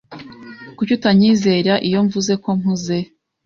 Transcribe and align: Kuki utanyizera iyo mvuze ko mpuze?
Kuki 0.75 0.91
utanyizera 0.97 1.73
iyo 1.87 1.99
mvuze 2.05 2.33
ko 2.43 2.49
mpuze? 2.59 2.97